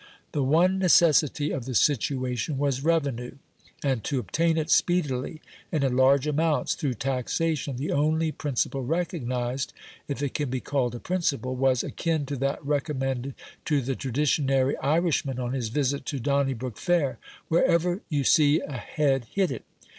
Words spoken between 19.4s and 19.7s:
it'.